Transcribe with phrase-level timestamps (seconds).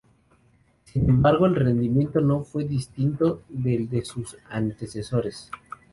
[0.85, 5.51] Sin embargo, el rendimiento no fue distinto del de sus antecesores.